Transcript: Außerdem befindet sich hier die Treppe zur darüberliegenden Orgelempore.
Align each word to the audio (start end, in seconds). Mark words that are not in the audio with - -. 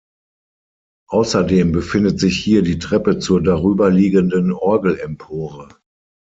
Außerdem 1.09 1.71
befindet 1.73 2.19
sich 2.19 2.35
hier 2.43 2.63
die 2.63 2.79
Treppe 2.79 3.19
zur 3.19 3.39
darüberliegenden 3.43 4.51
Orgelempore. 4.51 5.69